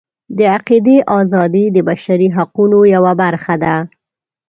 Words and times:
د 0.37 0.39
عقیدې 0.55 0.97
ازادي 1.19 1.65
د 1.75 1.77
بشري 1.89 2.27
حقونو 2.37 2.79
یوه 2.95 3.13
برخه 3.21 3.55
ده. 3.63 3.75